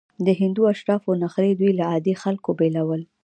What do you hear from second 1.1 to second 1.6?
نخرې